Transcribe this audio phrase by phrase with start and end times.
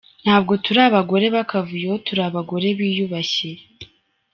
[0.23, 3.49] ‘Ntabwo turi abagore b’akavuyo, turi abagore biyubashye’.